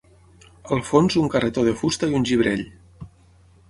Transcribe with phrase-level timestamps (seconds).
[0.75, 2.69] Al fons un carretó de fusta i un gibrell.